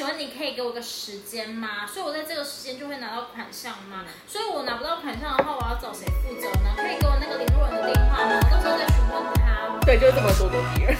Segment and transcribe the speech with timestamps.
[0.00, 1.86] 请问你可以给我个时间吗？
[1.86, 4.06] 所以我在这个时间就会拿到款项吗？
[4.26, 6.72] 所以我拿不到款项的话，我要找谁负责呢？
[6.74, 8.40] 可以给我那个联络人的电话吗？
[8.50, 9.78] 到时候再询问他。
[9.84, 10.96] 对，就是这么咄咄逼人。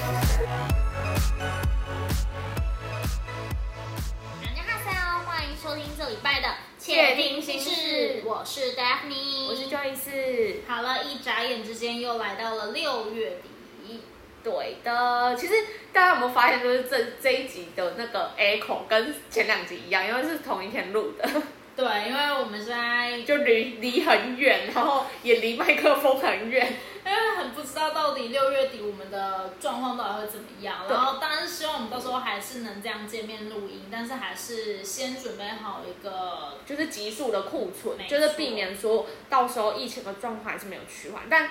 [4.45, 6.49] 大家好，欢迎收听这礼拜的
[6.79, 10.57] 窃听心事，我是 Daphne，我是 Joyce。
[10.69, 13.41] 好了，一眨眼之间又来到了六月
[13.83, 14.03] 底。
[14.43, 15.55] 对的，其实
[15.93, 21.29] 大家有没有发现，就是这这一集的那个 echo 跟前两集一样，因为是同一天录的。
[21.77, 30.85] 对，因为我们现在 就离离很远，然后也离麦克风很远，因为很不知道到底六月底我们的状况到底会怎么样。
[30.89, 41.51] 然后当然是希望我们到时候还是能这样见面录音，但是还是先准备好一个就是急速的库存，就是避免说到时候疫情的状况还是没有趋缓，但。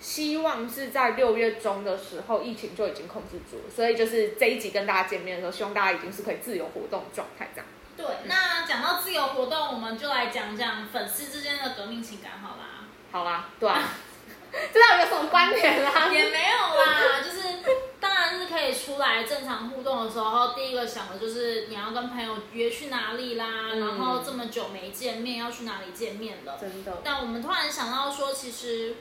[0.00, 7.66] 希望是在六月中的时候，疫情就已经控制住了，所以就是这一集跟大家见面的时候，希望大家已经是可以自由活动的状态，这样。
[7.96, 12.86] 对，那讲到自由活动，我们就来讲讲粉丝之间的革命情感，好啦。
[13.10, 13.82] 好啦，对啊。
[14.72, 16.08] 这到底有什么关联啦？
[16.14, 17.58] 也没有啦，就是
[18.00, 26.56] 当然是可以出来正常互动的时候，第一个想的就是你要跟朋友约去哪里啦，然后这么久没见面，要去哪里见面了？
[26.58, 26.98] 真的。
[27.04, 28.94] 但我们突然想到说，其实。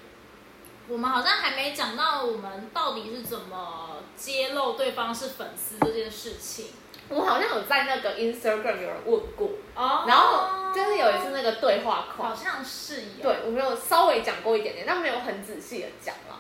[0.90, 6.68] 我们好像还没讲到我们到底是怎么揭露对方是粉丝这件事情。
[7.10, 16.40] 我好像有在那个 Instagram 有人问过，哦，然后就是有一次那个对话框，好像是有，对我没有稍微讲过一点点，但没有很仔细的讲了。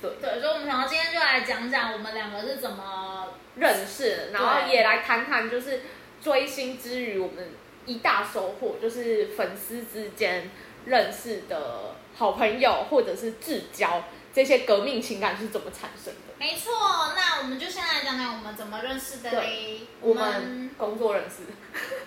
[0.00, 0.10] 对。
[0.20, 5.82] 对，所以我们想到今天就来讲讲我们两个是怎么认识，然后也来谈谈就是
[6.20, 7.50] 追星之余我们
[7.86, 10.50] 一大收获，就是粉丝之间
[10.86, 11.92] 认识的。
[12.14, 16.34] 好朋友或者是至交，这些革命情感是怎么产生的？
[16.38, 16.70] 没错，
[17.16, 19.80] 那我们就先来讲讲我们怎么认识的嘞。
[20.02, 21.44] 我们工作认识。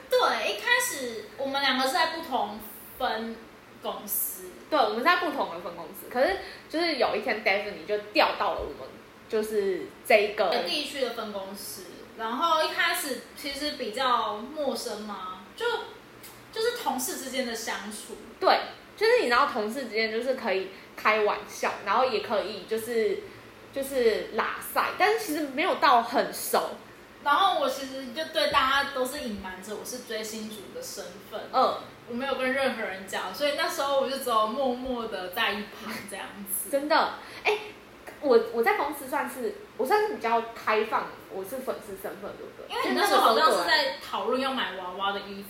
[0.08, 2.60] 对，一开始我们两个是在不同
[3.00, 3.36] 分
[3.82, 4.52] 公司。
[4.70, 6.08] 对，我们在不同的分公司。
[6.08, 6.38] 可是
[6.70, 8.88] 就是有一天 d a v i d 你就调到了我们
[9.28, 11.86] 就是这个地区的分公司。
[12.20, 15.66] 然后一开始其实比较陌生嘛，就
[16.56, 18.16] 就是同事之间的相处。
[18.40, 18.58] 对。
[18.98, 23.24] 就是你知道，同事之间就是可以开玩笑，然后也可以就是
[23.74, 26.78] 就是拉塞，但是其实没有到很熟。
[27.22, 31.76] 然后我其实就对大家都是隐瞒着我是追星族的身份，嗯，
[32.08, 36.70] 我没有跟任何人讲，所以那时候我就只有默默的在一旁这样子。
[36.70, 37.58] 真的，哎，
[38.22, 42.70] 我我在公司算是我算是比较开放，我是粉丝身份，对不对？
[42.70, 45.50] 因为你那时候好像是在讨论要买娃娃的衣服，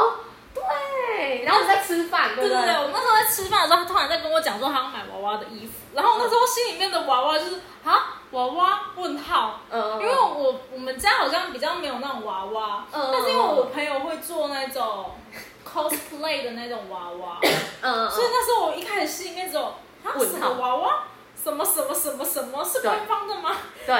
[0.00, 0.14] 哦。
[0.54, 2.50] 对，然后我在吃饭，对对？
[2.50, 8.80] 对，我那时候在吃饭的时候，他突然在跟我讲说他要买娃娃的衣服，然后那时候心里面的娃娃就是啊，娃娃？
[8.96, 15.14] 问号，嗯，因为我我们家好像比较没有那种娃娃，嗯，但是因为我朋友会做那种
[15.64, 17.38] cosplay 的那种娃娃，
[17.82, 19.64] 嗯，所以那时候我一开始心里面只有
[20.04, 21.04] 啊什么娃娃，
[21.40, 22.64] 什么什么什么什么？
[22.64, 23.54] 是官方的吗？
[23.86, 23.94] 对，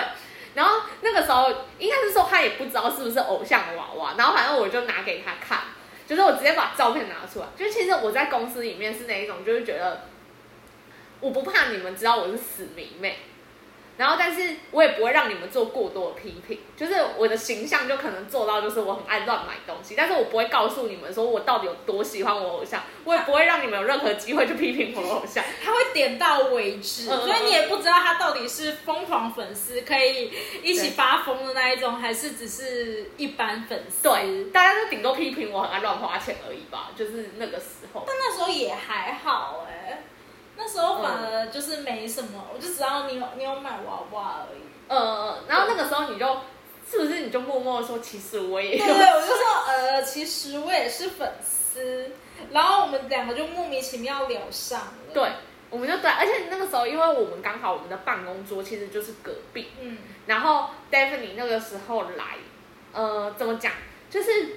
[0.54, 5.60] 然后那个时候应该是说他也不知道是不是偶像的娃娃，然后反正我就拿给他看。
[6.06, 10.02] 就是我直接把照片拿出来，就其实我在公司里面是那一种，就是觉得
[11.20, 13.18] 我不怕你们知道我是死迷妹。
[13.96, 30.30] 然后，但是我也不会让你们做过多的批评，就是我的形象就可能做到，就是我很爱乱买东西，但是我不会告诉你们说我到底有多喜欢我偶像，我也不会让你们有任何机会去批评我的偶像，他会点到为止，所以你也不知道他到底是疯狂粉丝，可以
[30.62, 34.02] 一起发疯的那一种，还是只是一般粉丝。
[34.02, 38.04] 对，大家都顶多批评我很爱乱花钱而已吧，就是那个时候。
[38.06, 40.02] 但那时候也还好哎。
[40.56, 44.60] 那时候反而就是没什么，我就知道你有你有买娃娃而已。
[44.88, 46.40] 呃，然后那个时候你就
[46.90, 52.10] 是不是你就默默的说，其实我也对，我就说呃，其实我也是粉丝。
[52.52, 54.92] 然后我们两个就莫名其妙聊上了。
[55.12, 55.28] 对，
[55.68, 62.36] 我们就对，而且那个时候因为我们刚好我们的办公桌其实就是隔壁，嗯，然后 Daphne 那个时候来，
[62.92, 63.72] 呃，怎么讲？
[64.08, 64.56] 就是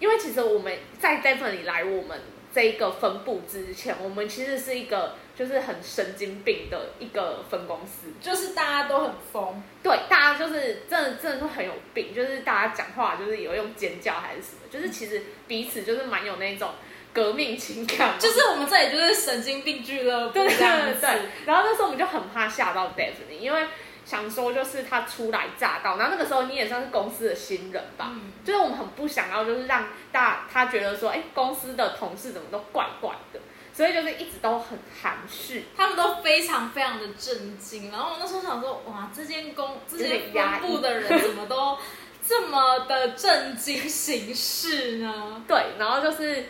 [0.00, 2.20] 因为其实我们在 Daphne 来我们。
[2.54, 16.70] 这一个分部之前，我们其实是一个就是很神经病的一个分公司，就是大家都很疯，对，大家就是真的真的是很有病，就是大家讲话就是有用尖叫还是什么，就是其实彼此就是蛮有那种
[17.12, 21.06] 革命情感，就是我们这里就是神经病俱乐部这样子。
[21.46, 23.66] 然后那时候我们就很怕吓到 Daphne，因为。
[24.04, 28.12] 想说就是他初来乍到，然后那个时候你也算是公司的新人吧，
[28.44, 33.40] 就是我们很不想要，就是让大他觉得说，哎，公司的同事怎么都怪怪的，
[33.72, 37.90] 所以就是一直都很含蓄，他们都非常非常的震惊。
[37.90, 41.78] 然后我那时候想说，哇，这间公这间分部的人怎么都
[42.26, 45.42] 这么的震惊形式呢？
[45.48, 46.44] 对，然后就是。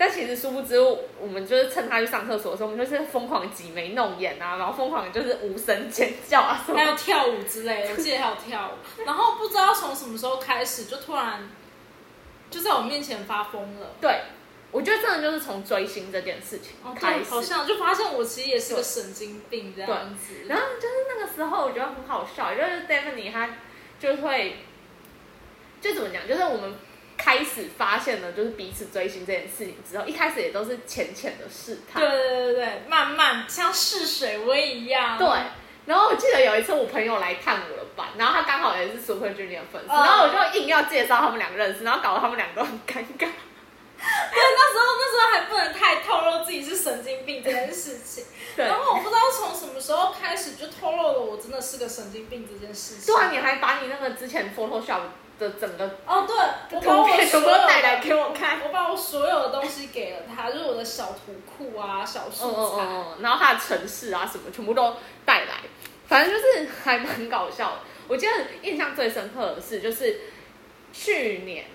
[0.00, 0.78] 但其实殊不知，
[1.20, 9.04] 我们就是趁他去上厕所的时候，我们就是疯狂挤眉弄眼啊，然后疯狂就是无声尖叫啊，还有跳舞之类的，我记得还有跳舞。
[9.04, 11.50] 然后不知道从什么时候开始，就突然
[12.48, 13.90] 就在我面前发疯了。
[14.00, 14.20] 对，
[14.70, 20.44] 我觉得真的就是从追星这件事情开始，好像就发现我其实也是个神经病这样子。
[20.46, 23.50] 然后就是那个时候，我觉得很好笑，就是 Stephanie 他
[23.98, 24.58] 就会
[25.80, 26.72] 就怎么讲，就是我们。
[27.18, 35.18] 开始发现了就是彼此追星这件事情之后，一开始也都是浅浅的试探，对对对对慢慢像试水温一样。
[35.18, 35.26] 对，
[35.84, 43.28] 然后我记得有一次我朋友来看我的班，然后他刚好也是 Super Junior 粉丝，然后我就硬要介绍他们两个认识，然后搞得他们两个都很尴尬。
[43.98, 48.24] 对，那时候那时候还不能太透露自己是神经病这件事情。
[48.54, 48.64] 对。
[48.64, 53.12] 然后我不知道从什么时候开始就透露了我真的是个神经病这件事情。
[53.12, 55.00] 对啊，你还把你那个之前 Photoshop。
[55.38, 62.84] 的整个哦，对，我把我所有带来给我看，我把我所有的东西给了他，就是我的小图库啊、小素材，
[63.20, 65.60] 然后他的城市啊什么全部都带来，
[66.06, 67.78] 反正就是还蛮搞笑的。
[68.08, 68.32] 我记得
[68.62, 70.20] 印象最深刻的是，就是
[70.92, 71.66] 去年，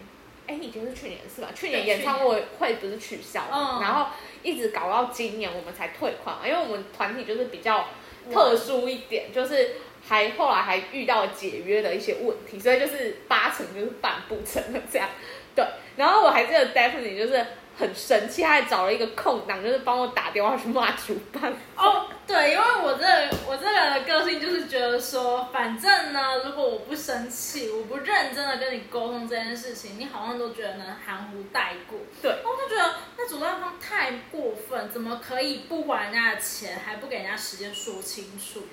[0.48, 1.48] 哎，已经是去年是吧？
[1.56, 4.08] 去年演唱会会不是取消了，然后
[4.42, 7.88] 一直搞到今年我们才退款，因为我们团体就是比较
[8.32, 9.76] 特殊一点，就是。
[10.08, 15.08] 还后来还遇到解约的一些问题，所以就是八成就是办不成了这样。
[15.56, 15.66] 对，
[15.96, 17.46] 然后我还记得 d e f i n i t e 就是
[17.78, 21.54] 很生气，他还找了一个空档，就是帮我打电话去骂主办。
[21.76, 23.06] 哦，对，因为我这
[23.48, 32.00] 我这个个性就是觉得说，反正呢，如果我不生气，我不认真的跟你沟通这件事情，你好像都觉得能含糊带过。
[32.20, 38.64] 对，我就觉得那主办方太过分，怎么可以不还人家的钱，还不给人家时间说清楚？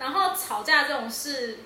[0.00, 1.58] 然后吵架这种事，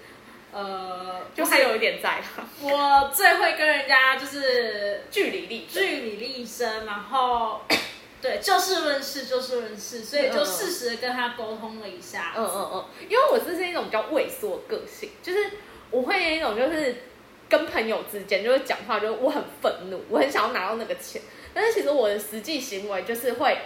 [0.52, 2.20] 呃，就还有一点在。
[2.60, 7.60] 我最会跟人家就是据理力据理力争，然后
[8.20, 12.34] 对 就事论事，就事论事，所以就适时的跟他沟通了一下。
[12.36, 15.50] 嗯嗯嗯，因为我这是一种比较畏缩个性，就是
[15.92, 16.96] 我会一种就是
[17.48, 21.22] 跟朋友之间就是讲话，就是我很愤怒，我很想要拿到那个钱，
[21.54, 23.56] 但是其实我的实际行为就是会。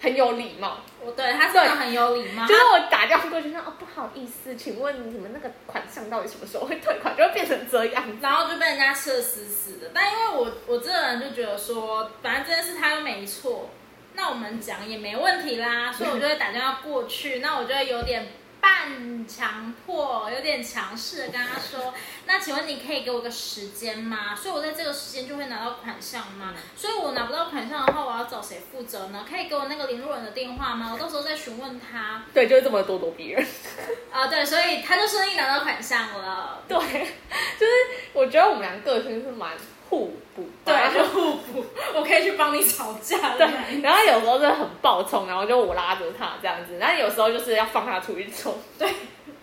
[0.00, 2.46] 很有礼貌，我对他真的很有礼貌。
[2.46, 7.14] 就是我打电话过去说，哦，不好意思，请问你们那个款项到底什么时候会退款？
[7.16, 9.90] 就会变成这样，然后就被人家吃的死死的。
[9.92, 13.70] 但因为我我这个人就觉得说，反正这件事他又没错，
[14.14, 17.40] 那我们讲也没问题啦，所以我就会打电话过去。
[17.40, 18.26] 那我就会有点。
[18.60, 21.94] 半强迫，有点强势的跟他说
[22.26, 24.36] ：“那请问你可以给我个时间吗？
[24.36, 26.54] 所以我在这个时间就会拿到款项吗？
[26.76, 29.24] 所以我拿不到款项的话，我要找谁负责呢？
[29.28, 30.90] 可以给我那个联络人的电话吗？
[30.92, 33.46] 我到时候再询问他。”对，就是这么咄咄逼人
[34.12, 34.26] 啊！
[34.26, 36.62] 对，所以他就顺利拿到款项了。
[36.68, 37.72] 对，就是
[38.12, 39.52] 我觉得我们俩个性是蛮。
[39.90, 41.64] 互补，对，就互补。
[41.94, 43.82] 我可以去帮你吵架， 对。
[43.82, 46.78] 然后有时候就很暴冲，然后就我拉着他这样子。
[46.78, 48.88] 然后有时候就是要放他出去冲， 对，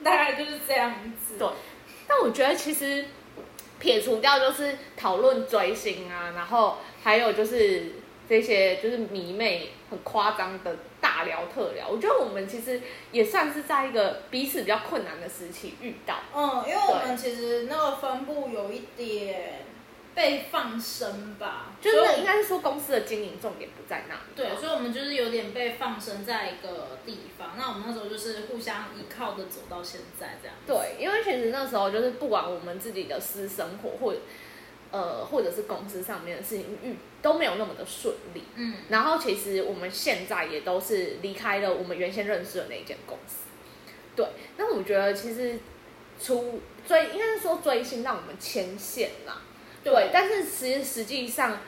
[0.02, 1.38] 大概就是这样子。
[1.38, 1.48] 对。
[2.08, 3.04] 但我觉得其实
[3.78, 7.92] 撇除掉就是讨论追星啊，然后还有就是
[8.30, 11.90] 这些就是迷妹很夸张的大聊特聊。
[11.90, 16.16] 我觉得我们其实也算是在一个彼此比较困难的时期遇到。
[16.34, 19.66] 嗯，因为我们其实那个分布有一点。
[20.18, 24.22] 被放生吧，就是应该是说公司的经营重点不在那里。
[24.36, 27.52] 对，所以我们就是有点被放生在一个地方。
[27.56, 30.58] 那我们那时候就是互相依靠的走到现在这样。
[30.66, 34.16] 对，因为其实那时候就是不管我们自己的私生活或
[34.90, 38.42] 呃或者是公司上面的事情遇都没有那么的顺利。
[38.56, 38.74] 嗯。
[38.90, 43.46] 然后其实我们现在也都是离开了我们原先认识的那间公司。
[44.16, 44.26] 对，
[44.58, 45.60] 那我觉得其实
[46.20, 49.44] 出追应该是说追星让我们牵线啦。
[49.90, 51.60] 对，但是其实实际上，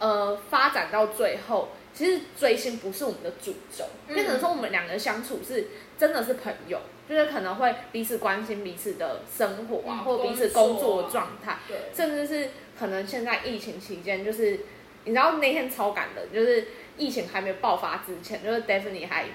[0.00, 11.58] 呃，发展到最后，其实追星不是我们的主轴，变成说我们两个人相处是真的是朋友，就是可能会彼此关心彼此的生活啊，或彼此工作状态，
[11.94, 14.58] 甚至是可能现在疫情期间，就是
[15.04, 19.26] 你知道那天超感的，就是疫情还没有爆发之前，就是 Daphne 还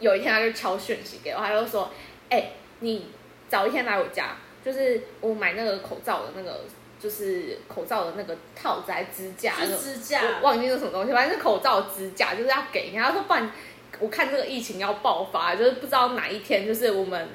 [0.00, 1.90] 有一天他就敲讯息给我，他就说
[2.30, 3.08] ：“哎，你
[3.46, 6.64] 早一天来我家，就是我买那个口罩的那个。”
[7.06, 12.92] 就是口罩的那个套在支架，支架，忘记是什么东西，反正是口罩支架，就是要给。
[12.96, 13.48] 然后说，不然
[14.00, 17.28] 我看这个疫情要爆发，就是不知道哪一天，就是我们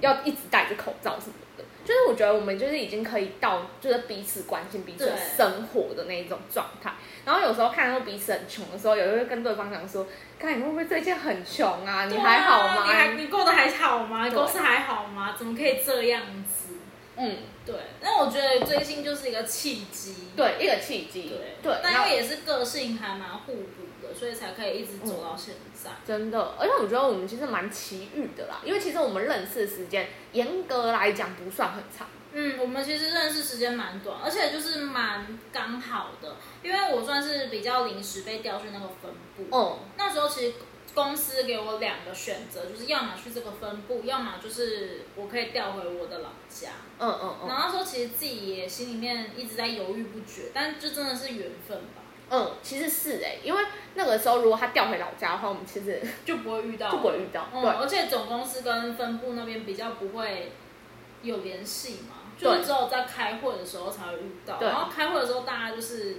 [0.00, 1.62] 要一直戴着口罩什么的。
[1.84, 6.92] 就是我觉得我们就是已经可以到，就是彼此关心彼此生活的那一种状态。
[7.24, 10.04] 然后有时候看到彼此很穷的时候，有时候会跟对方讲说
[10.40, 12.06] ：“看你会不会最近很穷啊？
[12.06, 12.84] 你还好吗？
[12.86, 14.26] 你还你过得还好吗？
[14.26, 15.36] 你公司还好吗？
[15.38, 16.70] 怎么可以这样子？”
[17.22, 17.74] 嗯嗯，对。
[18.00, 21.80] 那我觉得追星就是一个契机，对，一个契机，对对。
[21.82, 25.90] 那因为也是个性还蛮互补的，所以才可以一直走到现在。
[26.06, 32.06] 真的，而且我觉得我们其实蛮奇遇的啦，因为其实我们认识时间严格来讲不算很长。
[32.32, 39.56] 嗯，我们其实认识时间蛮短，而且就是蛮刚好的，因为我算是比较临时被调去那个分部。
[39.56, 39.78] 哦。
[39.96, 40.54] 那时候其实。
[40.94, 46.70] 公司给我两个选择，就是要么去这个分部，要么就是我可以调回我的老家。
[46.98, 47.48] 嗯嗯嗯。
[47.48, 52.02] 然后说，其实自己也心里面一直在犹豫不决，但就真的是缘分吧。
[52.30, 57.48] 嗯，其实是哎，因为那个时候如果他调回老家的话，我们其实 就不会遇到，就不会遇到。
[57.52, 60.52] 对，而且总公司跟分部那边比较不会
[61.22, 64.60] 有联系嘛，就只有在开会的时候才会遇到。
[64.60, 66.16] 然后开会的时候，大家就是。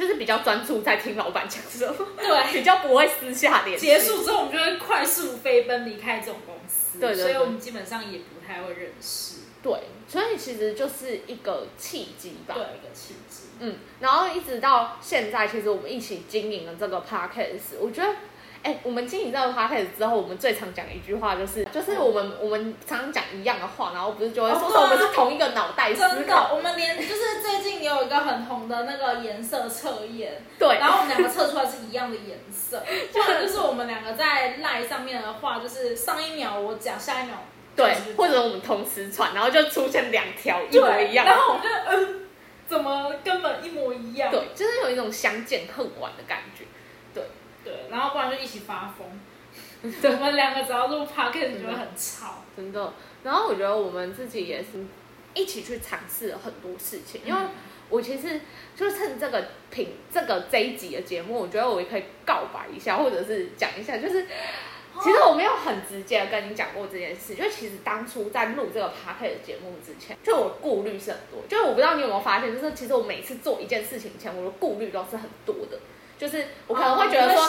[0.00, 3.84] 就是比较专注在听老板讲什么，对， 比较不会私下联系。
[3.84, 9.40] 结束之后，我们就会快速飞奔离开这种公司，对，所以我们基本上也不太会认识。
[9.62, 9.72] 对，
[10.08, 13.42] 所以其实就是一个契机吧，对，一个契机。
[13.58, 18.16] 嗯，然后一直到现在，其实我们一起经营了这个 podcast，我觉得。
[18.62, 26.52] 哎，我们经营这个 podcast 之后，我们最常讲的一句话就是，就是我们我们常常讲一样的话，然后不是就会说说我们是同一个脑袋思考。
[26.54, 32.82] 我们连就是最近有一个很红的那个颜色测验， 对，然后我们两个测出来是一样的颜色，
[33.14, 37.36] 或者就是我们两个在赖上面的话，就是上一秒我讲，下一秒
[37.74, 42.20] 对，或者我们同时传，然后就出现两条一模一样，然后我就嗯，
[42.68, 44.30] 怎么根本一模一样？
[44.30, 46.64] 对，就是有一种相见恨晚的感觉。
[47.70, 49.06] 对，然后不然就一起发疯。
[49.82, 52.92] 我们两个只要录 podcast 就会很吵，真的。
[53.22, 54.84] 然后我觉得我们自己也是
[55.32, 57.40] 一起去尝试很多事情，因为
[57.88, 58.40] 我其实
[58.76, 64.26] 就趁这个品这个这一集的节目，我觉得我也可以告白一下，或者是讲一下，就是
[65.02, 75.78] 其实我没有很直接的跟你讲过这件事，就其实当初在录这个 podcast 节目之前，就我顾虑是很多，就是我不知道你有没有发现，就是其实我每次做一件事情前，我的顾虑都是很多的。
[76.20, 77.48] 就是我可能会觉得说，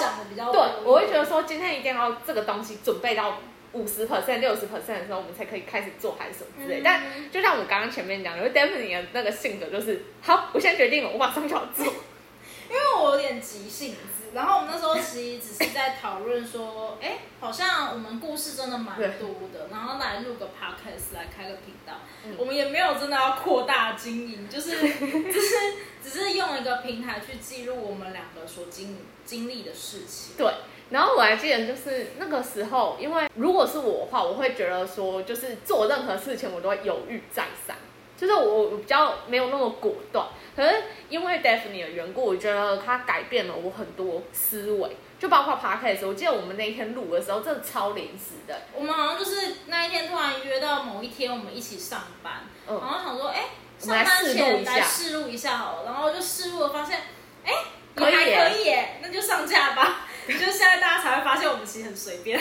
[0.54, 3.38] 对，我会觉得说今天一定要这个东西准备到
[3.74, 6.80] 五十 percent、六十 percent 的时候，我们才可以开始做还是什么之类。
[6.82, 11.94] 但就像我刚刚前面讲，因为 Daphne 的那个性格就是，好，我现在决定了，我马上就要做。
[12.72, 21.96] 因为我有点急性子，然后我们那时候其实只是在讨论说，哎，好像我们故事真的蛮多的，然后来录个 podcast 来开个频道，
[22.38, 25.56] 我们也没有真的要扩大经营，就是 就是
[26.02, 30.36] 只是用一个平台去记录我们两个所经经历的事情。
[30.38, 30.54] 对，
[30.92, 37.76] 然后我还记得就是那个时候，因为如果是我的话，我会觉得说，就是做任何事情我都会犹豫再三，
[38.22, 40.28] 就是我我比较没有那么果断。
[40.56, 46.08] 可是因为 Daphne 的缘故，我觉得他改变了我很多思维，就包括 podcast。
[46.08, 48.62] 我记得我们那一天录的时候，真的超临时的。
[48.76, 53.46] 我们好像就是那一天突然约到某一天，我们一起上班，然后想说，哎，
[53.80, 57.00] 上班前来试录一下好了，然后就试录了，发现，
[57.44, 57.52] 哎，
[57.98, 60.06] 也还可以，那就上架吧。
[60.28, 62.40] 就现在大家才会发现，我们其实很随便。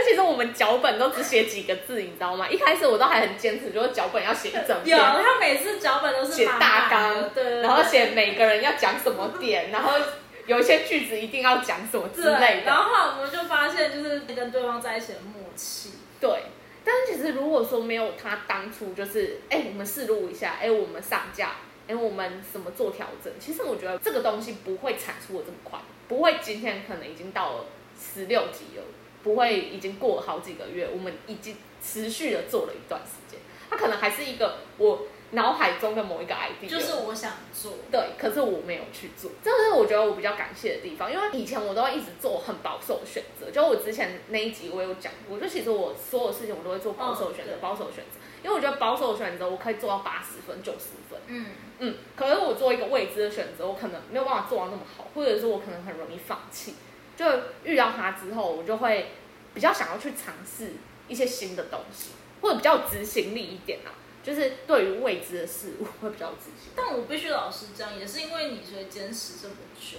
[0.00, 2.48] 但其实我们脚本都只写几个字，你知道吗？
[2.48, 4.96] 一开始我都还很坚持，就是脚本要写一整篇。
[4.96, 9.98] 有，他每次脚本都是写大纲，对，然后写每个人要讲什么点，然后
[10.46, 12.62] 有一些句子一定要讲什么之类的。
[12.64, 15.90] 然后我们就发现，就是跟对方在一起的默契。
[16.18, 16.44] 对，
[16.82, 21.56] 但是其实如果说没有他当初就是，哎，我们试录一下，哎，我们上架，
[21.88, 25.78] 哎，我们什么做调整，其实我觉得这个东西不会产出的这么快，
[26.08, 27.64] 不会今天可能已经到了
[27.98, 28.82] 十六集了。
[29.22, 33.38] 不会，已经过了好几个月，我们已经持续的做了一段时间。
[33.68, 41.12] 它可能还是一个我脑海中的某一个 idea，就是我想做，对，可是我没有去做，这是我觉得我比较感谢的地方。
[41.12, 51.46] 因为以前我都会一直做很保守的选择，就我之前那一集我有讲过，就其实我所有事情我都会做保守选择，保守选择，因为我觉得保守选择我可以做到八十分、九十分，嗯
[51.78, 56.74] 嗯，可是我做一个未知的选择，我可能没有办法做到那么好，或者是我可能很容易放弃。
[57.20, 59.10] 就遇到他之后，我就会
[59.52, 60.72] 比较想要去尝试
[61.06, 63.92] 一些新的东西，或者比较执行力一点啊。
[64.22, 66.72] 就是对于未知的事物会比较执行。
[66.74, 69.98] 但我必须老实讲，也是因为你所以坚持这么久。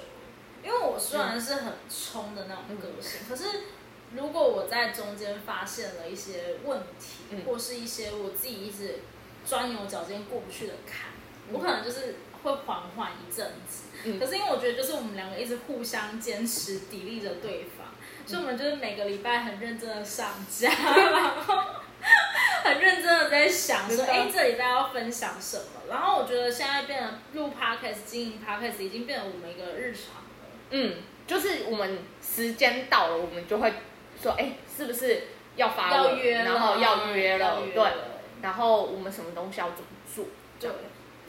[0.64, 3.46] 因为我虽然是很冲的那种个性，可是
[4.16, 9.00] 如果我在中间发现了一些问题，或是一些我自己一直
[9.44, 11.10] 钻牛角尖过不去的坎，
[11.52, 13.84] 我可能就是会缓缓一阵子。
[14.20, 17.88] 可是因为我觉得，就是我们两个一直互相坚持砥砺着对方，
[18.26, 21.64] 所以我们就是每个礼拜很认真的上架， 然后
[22.64, 25.82] 很认真的在想说，哎，这礼拜要分享什么？
[25.90, 30.50] 然后我觉得现在变得录 podcast、经营 podcast 已经变成我们一个日常了。
[30.72, 30.96] 嗯，
[31.28, 33.72] 就是我们时间到了，我们就会
[34.20, 37.62] 说，哎，是不是要发要约，然后要约了？
[37.74, 37.84] 对。
[38.42, 40.26] 然后我们什么东西要怎么做？
[40.60, 40.72] 对，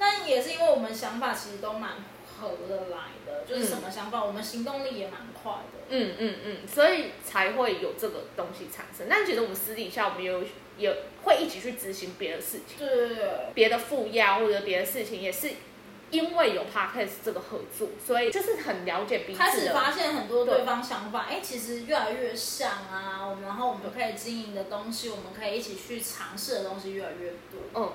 [0.02, 1.92] 那也是因为我们想法其实都蛮
[2.26, 5.78] 合得来的，就是什么想法，我们行动力也蛮快的。
[5.90, 9.06] 嗯嗯嗯，所以才会有这个东西产生。
[9.08, 10.42] 但其实我们私底下，我们有
[10.76, 10.92] 也
[11.22, 15.50] 会一起去执行别的事情，对对对，别的副业或者别的事情也是。
[16.10, 19.38] 因为有 podcast 这个合作，所以就是很了解彼此。
[19.38, 23.26] 开始发现很多对方想法，哎，其实越来越像啊。
[23.26, 27.60] 我们然后我们可以经营的东西，我们可以一起去尝试的东西越来越多。
[27.74, 27.92] 嗯。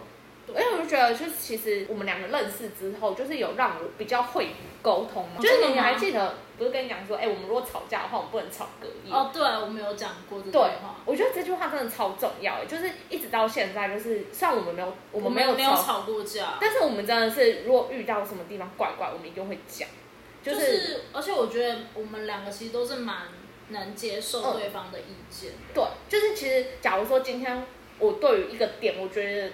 [0.48, 4.52] 因为我就觉得，就是其实我们两个认识之后，就是有让我比较会
[4.82, 5.42] 沟通嘛。
[5.42, 9.12] 就是你还记得，不是跟你讲说，哎，我们如果吵架的话，我们不能吵隔夜。
[9.14, 10.96] 哦，对，我们有讲过这句话。
[11.04, 19.90] 我觉得这句话真的超重要，就是一直到现在，就是虽然我们没有，我们没有没有吵过架，但是我们真的是，如果遇到什么地方怪怪，我们一定会讲。
[20.42, 23.24] 就是，而且我觉得我们两个其实都是蛮
[23.68, 25.52] 能接受对方的意见。
[25.74, 27.66] 对，就是其实，假如说今天
[28.00, 29.52] 我对于一个点，我觉得。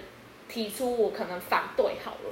[0.48, 2.30] 提出我可能反对好了，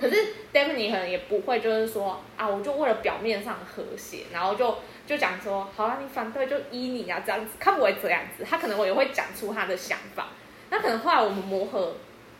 [0.00, 10.28] 可是 David 可能也不会，就是说啊，我就为了表面上和谐，然后就就讲说，好了，你反对就依你啊，这样子，他不会这样子，他可能我也会讲出他的想法。
[10.70, 11.94] 那可能后来我们磨合，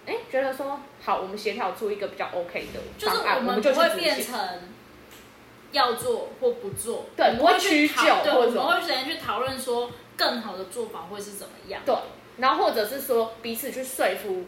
[0.07, 4.39] 哎，觉得说好，我们协调出一个比较 OK 的就是，我们就会变成
[5.73, 11.95] 要做或不做，对，不会屈就，对，我们会先去讨论说更好的做法会是怎么样，对，
[12.39, 14.45] 然后或者是说彼此去说服。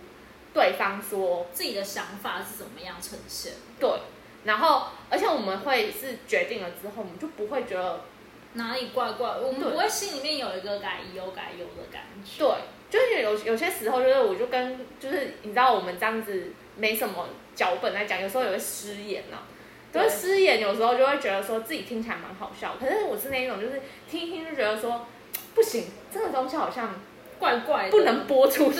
[0.54, 3.54] 对方说自己的想法是怎么样呈现？
[3.80, 3.90] 对，
[4.44, 8.00] 然后而且我们会是决定了之后，我们就不会觉得
[8.52, 12.38] 哪里怪怪，我们不会心里面有一个改有改有的感觉。
[12.38, 12.54] 对，
[12.90, 19.38] 就是有有些时候，就是我就跟就是你知道我们这样子没什么脚本来讲，有时候也会失言呢。
[19.90, 23.80] 就是失言，有时候就会觉得说自己听起来蛮好笑，可是我是那一种，就是
[24.10, 25.06] 听一听就觉得说
[25.54, 26.94] 不行，这个东西好像。
[27.42, 28.78] 怪怪的，不能播出去。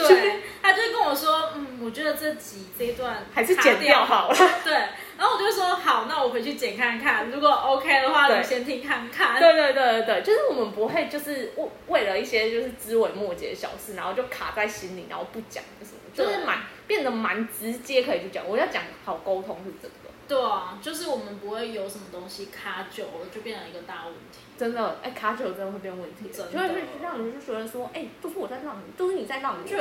[0.63, 4.37] 他就跟我说：“嗯，我觉得这集这一段还是剪掉好了。
[4.63, 18.49] ”对，然后我就说：“好，那我回去剪看看，如果 OK 的话，你先听看看。”对对对对对，就是我们不会就是为为了一些就是枝微末节的小事，然后就卡在心里，然后不讲什么，就是蛮变得蛮直接，可以去讲。
[18.49, 19.95] 我要讲好沟通是这个。
[20.29, 24.39] 对啊，就是我们不会有什么东西卡久了，就变成一个大问题。
[24.63, 26.69] 真的，哎，卡久真的会变问题，就会
[27.03, 29.77] 让人就觉得说，哎，都是我在让你，都是你在让你，就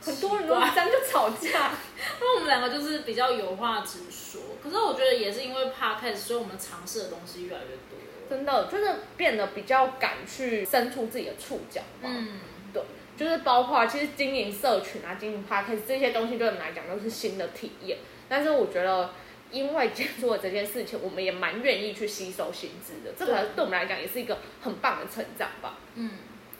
[0.00, 1.70] 很多人都这样就吵架。
[2.18, 7.96] 那我们两个就是比较有话直说，可是我觉得也是因为怕开始，所以我们尝试的东西越来越多。
[8.28, 11.80] 真的，就是变得比较敢去伸出自己的触角。
[12.02, 12.40] 嗯，
[12.72, 12.82] 对，
[13.16, 17.98] 就是包括其实经营社群啊，经营 p a r k 这些东西对我们来讲都是新的体验。
[18.28, 19.10] 但是我觉得。
[19.50, 23.14] 因为接触了这件事情，我们也蛮愿意去吸收新知的。
[23.18, 25.78] 这个对我们来讲也是一个很棒的成长吧。
[25.94, 26.10] 嗯，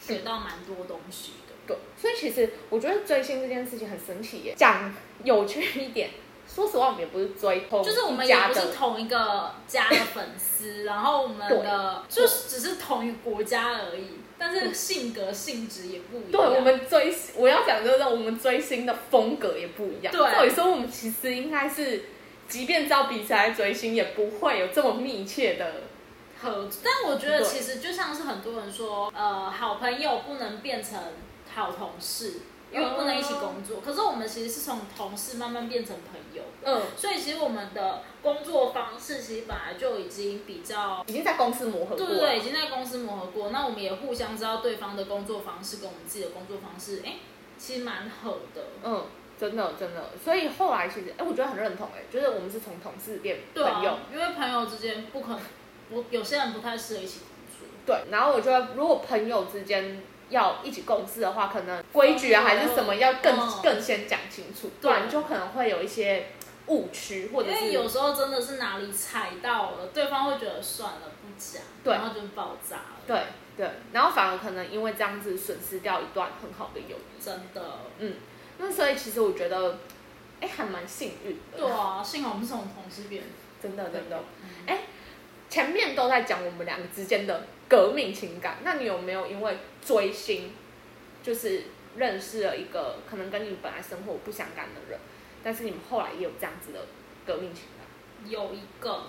[0.01, 1.55] 学到蛮多东西的。
[1.67, 4.55] 对，所以其实我觉得追星这件事情很神奇耶。
[4.57, 6.11] 讲有趣一点，
[6.47, 16.33] 说实话，我们也不是追同就是我们也不是同一个家的粉丝，然后我们的就只是同一个国家而已，但是性格性质也不一样。
[16.33, 20.11] 对，我们追我要讲就是我们追星的风格也不一样。
[20.11, 22.05] 对，所以说我们其实应该是。
[22.49, 25.83] 即便照彼此来追星，也不会有这么密切的
[26.41, 26.69] 合。
[26.83, 30.99] 但我觉得其实就像是很多人说，呃，好朋友不能变成
[31.55, 32.41] 好同事，
[32.73, 33.81] 因为不能一起工作。
[33.85, 36.43] 可是我们其实是从同事慢慢变成朋友。
[36.65, 36.83] 嗯。
[36.97, 42.07] 所以其实我们的工作方式其实本来就已经比较，已经在公司磨合过。
[42.07, 43.51] 对对对，已经在公司磨合过。
[43.51, 47.17] 那我们也互相知道对方的工作方式跟我们自己的工作方式，哎，
[47.59, 48.63] 其实蛮合的。
[48.83, 49.05] 嗯。
[49.39, 55.41] 真的真的，所以后来其实，哎，我觉得很认同，哎，就是我们是从同事变朋友，因为朋友之间不可能，
[55.91, 57.69] 我有些人不太适合一起工作。
[57.87, 66.27] 对，然后我觉得如果朋友之间要一起共事的话，可能规矩啊还是什么要更更先讲清楚，不然就可能会有一些
[66.67, 72.83] 误区，或者是有时候真的是哪里踩到了，对方会觉得算了不讲，然后就爆炸了。
[73.07, 73.23] 对
[73.57, 77.25] 对，然后反而可能因为这样子损失掉一段很好的友谊。
[77.25, 77.63] 真的，
[77.99, 78.15] 嗯。
[78.59, 79.79] 那所以其实我觉得，
[80.41, 81.59] 哎，还蛮幸运的。
[81.59, 83.23] 对啊，幸好我们是从同事变，
[83.63, 84.23] 真的真的。
[84.67, 84.83] 哎，
[85.49, 90.53] 前面都在讲我们两个之间的革命情感，那你有没有因为追星，
[91.23, 91.65] 就是
[91.97, 94.99] 认识了一个可能跟你本来生活不相干的人，
[95.43, 96.81] 但是你们后来也有这样子的
[97.25, 98.31] 革命情感？
[98.31, 99.03] 有一个。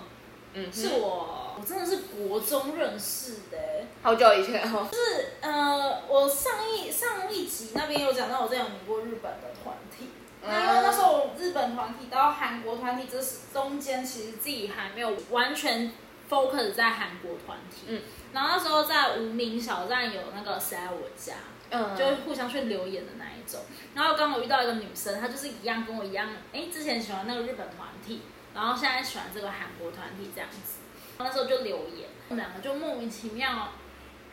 [0.52, 3.58] 嗯，是我，我真的是国中认识的，
[4.02, 4.88] 好久以前哦。
[4.90, 4.96] 就。
[4.96, 10.08] 是呃，我上一上一集那边有讲到，我在有过日本的团体。
[10.42, 15.92] 那因为那时候日本团体到韩国团体，这是中间其实自己还没有完全
[16.28, 17.82] focus 在韩国团体。
[17.88, 18.02] 嗯。
[18.32, 21.34] 然后那时候在无名小站有那个谁来我家，
[21.70, 23.60] 嗯，就会互相去留言的那一种。
[23.94, 28.22] 然后刚好遇到一个女生，她就是一样跟我一样，哎，之前喜欢那个日本团体，
[28.54, 30.80] 然后现在喜欢这个韩国团体这样子。
[31.18, 33.68] 那时候就留言，我们两个就莫名其妙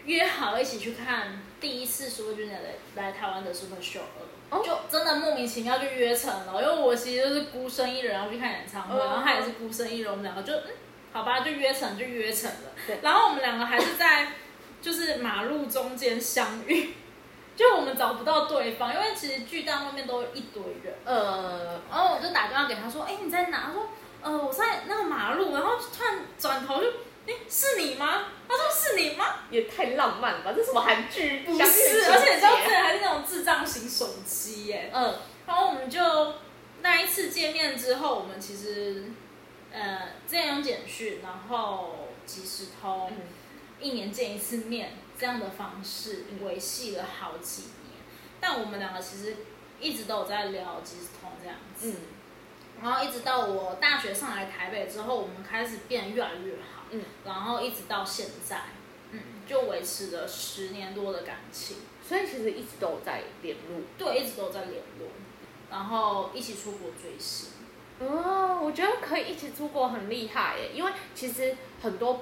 [0.06, 2.62] 约好一起去看第一次苏俊来
[2.96, 4.04] 来台湾的 Super Show
[4.64, 6.62] 就真的莫名其妙就约成了。
[6.62, 10.72] 因为我其实就是孤身一人然后去看演唱会，然后他也是孤身一人，我们两个就嗯，
[11.12, 12.98] 好吧，就约成就约成了。
[13.02, 14.30] 然后我们两个还是在
[14.82, 16.94] 就是马路中间相遇，
[17.58, 20.94] 就我们找不到对方，因为其实巨蛋外面都一堆人。
[21.04, 23.90] 呃，然后我就打电话给他说：“哎，你在哪？”他说。
[24.22, 26.90] 呃，我在那个马路，然后突然转头就，
[27.28, 28.26] 哎，是你吗？
[28.48, 29.26] 他说是你吗？
[29.52, 30.54] 也太浪漫了吧！
[30.56, 31.42] 这什么韩剧？
[31.42, 34.90] 不是，而且你知道，这还是那种智障型手机耶。
[34.94, 35.16] 嗯。
[35.46, 36.34] 然后我们就
[36.82, 39.06] 那一次见面之后，我们其实
[39.72, 43.12] 呃，之前用简讯，然后即时通，
[43.80, 48.02] 一年见一次面这样的方式维系了好几年。
[48.40, 49.36] 但我们两个其实
[49.80, 51.90] 一直都有在聊即时通这样子。
[51.90, 51.96] 嗯。
[52.82, 58.62] 然后一直到我大学上来台北之后，我们开始变越来越好，嗯，然后一直到现在，
[59.12, 65.10] 嗯，就维持了十年多的感情，所以其实一直都有在联络，对，一直都在联络，
[65.72, 67.50] 然后一起出国追星，
[68.00, 72.22] 哦，我觉得可以一起出国很厉害耶，因为其实很多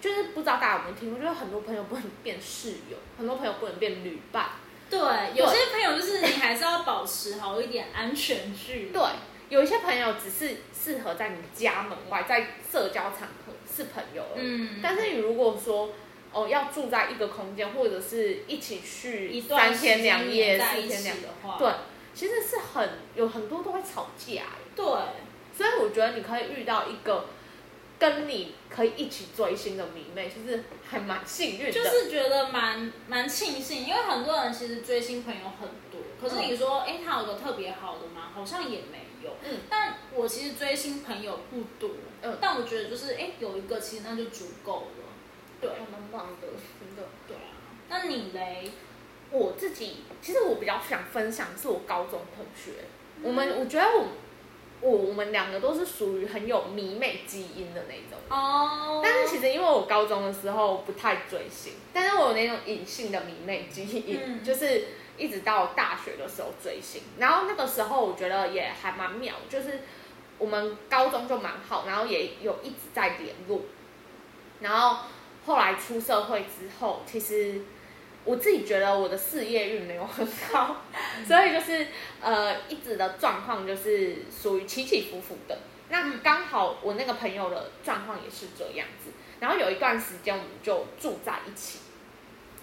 [0.00, 4.50] 就是不知道大家有没有听过，就是很多朋友不能变室友， 很多朋友不能变旅伴，
[4.88, 4.98] 对，
[5.34, 9.02] 有些朋友就是你还是要保持好一点安全距离，对。
[9.48, 14.68] 有一些朋友只是适合在你家门外，在社交场合是朋友而已。
[14.82, 15.90] 但是你如果说
[16.32, 21.72] 哦要住在一个空间，或者是一起去三天两夜、四天两的话，对，
[22.14, 24.42] 其实是很有很多都会吵架。
[24.74, 24.84] 对，
[25.56, 27.26] 所以我觉得你可以遇到一个
[27.98, 31.72] 跟你可以一起追星的迷妹，其实还蛮幸运的。
[31.72, 35.95] 就是觉得蛮蛮庆幸，因为很多人其实追星朋友很多，
[36.28, 38.30] 可是你说哎他有个特别好的吗？
[38.34, 39.30] 好像也没有。
[39.42, 41.90] 嗯，但我其实追星朋友不多，
[42.22, 45.08] 嗯，但我觉得就是哎，有一个其实那就足够了，
[45.60, 46.46] 对，蛮棒的，
[46.78, 47.50] 真的，对啊。
[47.88, 48.70] 那你嘞？
[49.30, 52.84] 我自己其实我比较想分享是我高中同学，
[53.22, 54.06] 我们我觉得我
[54.80, 59.00] 我我们两个都是属于很有迷妹基因的那种哦。
[59.02, 64.84] 但是其实因为我高中的时候不太追星，但是我有那种隐性的迷妹基因，就是。
[65.18, 69.80] 一直到大学的时候追星，然后那个时候我觉得也还蛮妙，就是
[70.38, 73.62] 我们高中就蛮好，然后也有一直在联络，
[74.60, 75.04] 然后
[75.46, 77.62] 后来出社会之后，其实
[78.24, 80.82] 我自己觉得我的事业运没有很好，
[81.26, 81.86] 所以就是
[82.20, 85.58] 呃一直的状况就是属于起起伏伏的。
[85.88, 91.78] 那刚好我那个朋友的状况也是这样子，然后有一段时间我们就住在一起，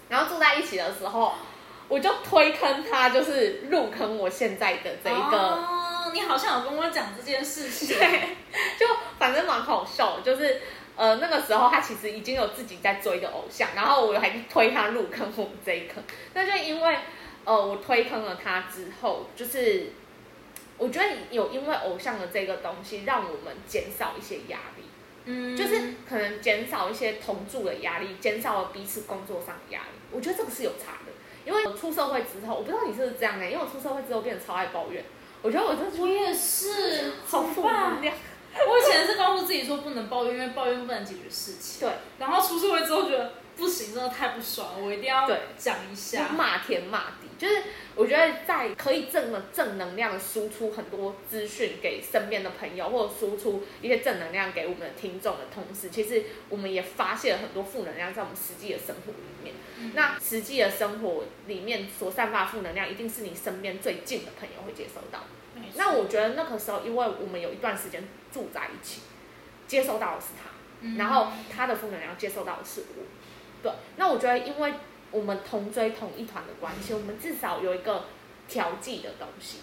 [0.10, 1.34] 然后住在一起的时候。
[1.94, 5.38] 我就推坑他，就是入坑我现在的这一个。
[5.38, 7.90] 哦，你好像有跟我讲这件事情。
[7.96, 8.36] 对，
[8.80, 8.88] 就
[9.20, 10.60] 反正蛮好笑，就是
[10.96, 16.04] 呃那个时候他其实已经有自己在追的偶像，然后我还推他入坑我们这一坑。
[16.34, 16.98] 那就因为
[17.46, 19.92] 呃我推坑了他之后，就是
[20.80, 24.84] 我觉得有因为偶像的这个东西，让我们减少一些压力。
[25.26, 30.00] 嗯，就是可能减少一些同住的压力，减少了彼此工作上的压力。
[30.12, 31.03] 我觉得这个是有差的。
[31.46, 35.04] 因为我出社会之后，我不知道你是不是这样的，因为我出社会之后变得超爱抱怨。
[35.42, 38.16] 我觉得我这我也是，好负能量。
[38.56, 41.88] 我以前是告诉自己说不能抱怨，因为抱怨不能解决事情。
[41.88, 41.96] 对。
[42.20, 45.28] 然后出社会之后觉得不行，真的太不爽了，我一定要
[45.58, 47.28] 讲一下，骂天骂地。
[47.36, 47.64] 就是
[47.96, 59.56] 我觉得在可以正的正能量输出很多资讯给身边的朋友，或者输出一些正能量给我们的听众的同时，其实我们也发现了很多负能量在我们实际的生活里面。
[59.94, 65.20] 那实际的生活里面所散发负能量，一定是你身边最近的朋友会接收到。
[65.76, 69.02] 那我觉得那个时候，因为我们有一段时间住在一起，
[69.68, 73.04] 接收到的是他，然后他的负能量接收到的是我。
[73.62, 74.74] 对，那我觉得因为。
[75.14, 78.06] 我们同追同一团的关系，我们至少有一个
[78.48, 79.60] 调剂的东西。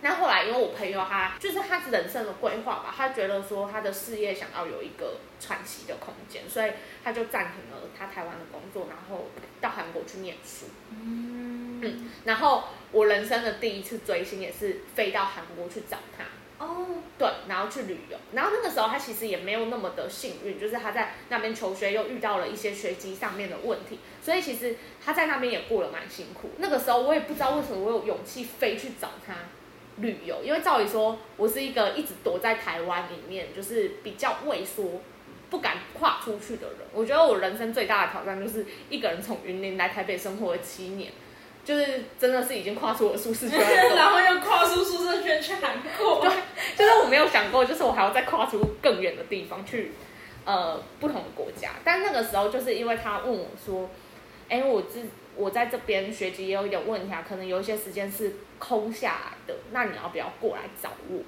[0.00, 6.70] 那后来，因为我朋友他就是他人生的规划吧，他觉得说他的事业想要有一个喘息的空间，所以
[7.04, 9.26] 他就暂停了他台湾的工作，然后
[9.60, 10.66] 到韩国去念书。
[10.90, 16.24] 嗯，然后我人生的第一次追星也是飞到韩国去找他。
[16.58, 26.50] 哦，对，然后去旅游，然后那个时候他其实也没有那么的幸运，就是他在那边求学又遇到了一些学籍上面的问题，所以其实他在那边也过了蛮辛苦。
[26.58, 29.34] 那个时候我也不知道为什么我有勇气飞去找他
[29.98, 35.00] 旅游，因为照理说我是一个一直躲在台湾里面，就是比较畏缩、
[35.50, 36.78] 不敢跨出去的人。
[36.92, 41.10] 我觉得我人生最大的挑战就是一个人从云林来台北生活了七年。
[41.64, 43.60] 就是真的是已经跨出我舒适圈，
[43.94, 46.18] 然后又跨出舒适圈去韩国。
[46.22, 46.30] 对，
[46.74, 49.92] 就是我没有想过，就是我还要再跨出更远的地方去，
[50.46, 51.72] 呃，不同的国家。
[51.84, 53.90] 但那个时候就是因为他问我说，
[54.48, 55.02] 哎，我自
[55.36, 61.20] 我在这边学籍也有一点问题啊，可能有一些时间是空下来的，那你要不要过来找我？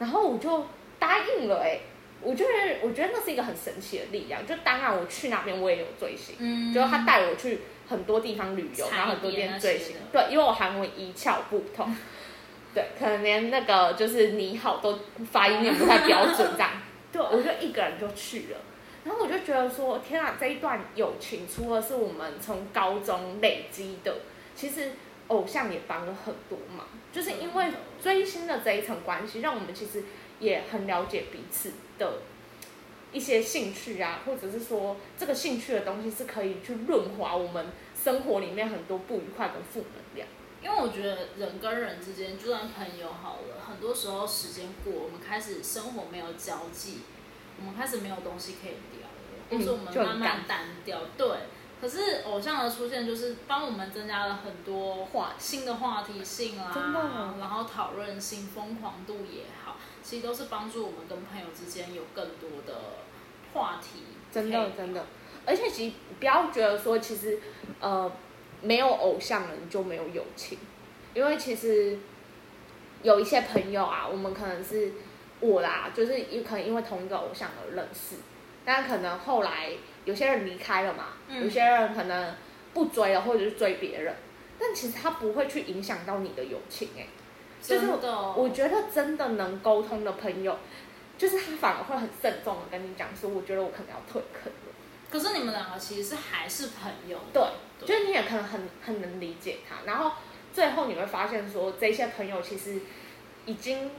[0.00, 0.66] 然后我就
[0.98, 1.78] 答应了，哎。
[2.22, 4.44] 我觉得，我觉得那是一个很神奇的力量。
[4.46, 9.96] 就当然我去那边，我也有追星，嗯，就是他带我去很多地方旅游，然后很多店追星。
[10.10, 11.94] 对，因为我韩文一窍不通，
[12.74, 14.98] 对，可能连那个就是你好都
[15.30, 16.70] 发音也不太标准这样。
[17.12, 18.58] 对，我就一个人就去了，
[19.04, 24.16] 然后我就觉得说，天啊，这一段友情除了是我们从高中累积的，
[24.56, 24.92] 其实
[25.28, 27.66] 偶像也帮了很多忙，就是因为
[28.02, 30.02] 追星的这一层关系，让我们其实。
[30.40, 32.18] 也很了解彼此的
[33.12, 40.28] 一些兴趣啊，或者是说这个兴趣的东西是可以去润滑我们生活里面很多不愉快跟负能量。
[40.62, 47.00] 因为我觉得人跟人之间，就算朋友好了，很多时候时间过，我们开始生活没有交际，
[47.58, 51.00] 我们开始没有东西可以聊了，或者我们慢慢单调。
[51.16, 51.28] 对。
[51.78, 59.76] 可是偶像的出现，就是帮我们增加了很多话新的话题性啊，然后讨论性、疯狂度也好。
[60.06, 62.80] 其实都是帮助我们跟朋友之间有更多的
[63.52, 65.04] 话题，真的真的。
[65.44, 67.40] 而且其实不要觉得说，其实
[67.80, 68.10] 呃
[68.62, 70.58] 没有偶像人就没有友情，
[71.12, 71.98] 因为其实
[73.02, 74.92] 有一些朋友啊，我们可能是
[75.40, 78.14] 我啦，就是也可能因为同一个偶像而认识，
[78.64, 79.72] 但可能后来
[80.04, 82.32] 有些人离开了嘛，有些人可能
[82.72, 84.14] 不追了，或者是追别人，
[84.56, 87.08] 但其实他不会去影响到你的友情哎。
[87.62, 90.56] 就是我觉得真的能沟通的朋友，
[91.18, 94.74] 就是他反而会很慎重的跟你讲说，我觉得我可能要退坑了。
[95.10, 97.42] 可是你们两个其实是还是朋友，对，
[97.80, 99.76] 就是你也可能很很能理解他。
[99.84, 100.12] 然后
[100.52, 102.80] 最后你会发现说，这些朋友其实
[103.46, 103.90] 已经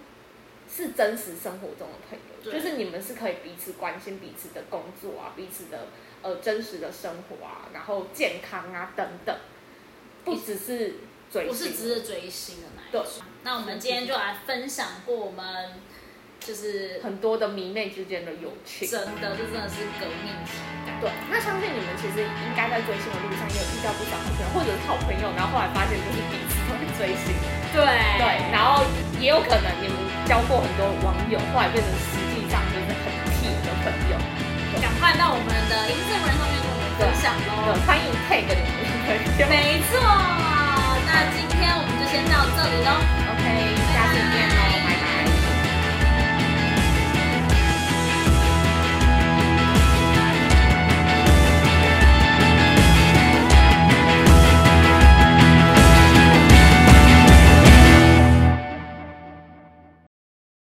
[0.70, 5.88] 是真实生活中的朋友，就是你们是可以彼此关心彼此的工作啊，彼此的
[6.22, 9.36] 呃真实的生活啊，然后健康啊等等，
[10.24, 10.94] 不只是。
[11.32, 13.06] 不是只是追星的那一种。
[13.44, 15.80] 那我们今天就来分享过我们
[16.40, 20.96] 就是很多的迷妹之间的友情，真的，这真的是革命情感。
[21.02, 27.36] 对，那相信你们其实应该在追星的路上也有遇到不少朋友，或者是好朋友，然后后来发现就是彼此都在追星。
[27.76, 27.84] 对
[28.18, 28.86] 对，然后
[29.20, 33.06] 也有可能你们交过很多网友，后来变成实际上就是很
[33.38, 34.16] 铁的朋友。
[34.82, 37.74] 赶快到我们的音视文上面跟我们分享喽！
[37.86, 39.08] 欢迎 tag 你们朋
[39.40, 39.48] 友。
[39.50, 40.67] 没错。
[41.18, 42.94] 那今天我们就先到这里喽
[43.34, 44.87] ，OK，下次见喽。